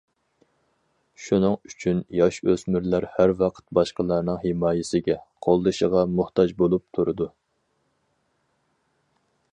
شۇنىڭ 1.25 1.57
ئۈچۈن 1.69 1.99
ياش- 2.19 2.39
ئۆسمۈرلەر 2.53 3.07
ھەر 3.19 3.35
ۋاقىت 3.43 3.67
باشقىلارنىڭ 3.79 4.41
ھىمايىسىگە، 4.47 5.19
قوللىشىغا 5.47 6.05
موھتاج 6.15 6.57
بولۇپ 6.63 6.87
تۇرىدۇ. 6.99 7.33